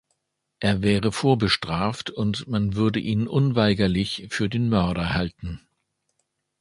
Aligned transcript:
Er 0.59 0.81
wäre 0.81 1.11
vorbestraft 1.11 2.09
und 2.09 2.47
man 2.47 2.73
würde 2.73 2.99
ihn 2.99 3.27
unweigerlich 3.27 4.25
für 4.31 4.49
den 4.49 4.67
Mörder 4.67 5.13
halten. 5.13 5.61